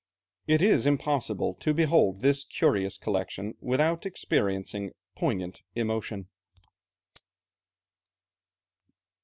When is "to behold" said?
1.59-2.21